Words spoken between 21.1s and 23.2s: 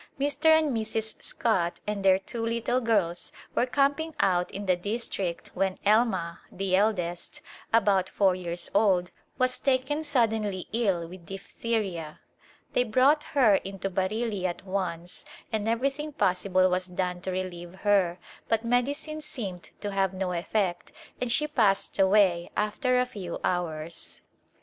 and she passed away after a